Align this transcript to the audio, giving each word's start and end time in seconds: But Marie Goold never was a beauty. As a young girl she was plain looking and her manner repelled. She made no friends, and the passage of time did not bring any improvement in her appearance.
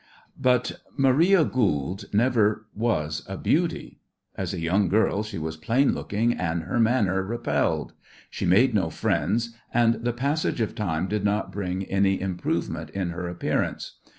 But 0.41 0.79
Marie 0.97 1.35
Goold 1.43 2.05
never 2.11 2.65
was 2.73 3.23
a 3.27 3.37
beauty. 3.37 3.99
As 4.33 4.51
a 4.51 4.59
young 4.59 4.89
girl 4.89 5.21
she 5.21 5.37
was 5.37 5.57
plain 5.57 5.93
looking 5.93 6.33
and 6.33 6.63
her 6.63 6.79
manner 6.79 7.21
repelled. 7.21 7.93
She 8.31 8.47
made 8.47 8.73
no 8.73 8.89
friends, 8.89 9.55
and 9.71 10.03
the 10.03 10.11
passage 10.11 10.59
of 10.59 10.73
time 10.73 11.07
did 11.07 11.23
not 11.23 11.51
bring 11.51 11.83
any 11.83 12.19
improvement 12.19 12.89
in 12.89 13.11
her 13.11 13.27
appearance. 13.29 13.99